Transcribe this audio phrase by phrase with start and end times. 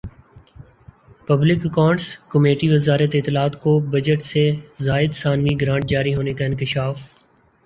[1.27, 4.49] public accounts کمیٹیوزارت اطلاعات کو بجٹ سے
[4.79, 7.07] زائد ثانوی گرانٹ جاری ہونے کا انکشاف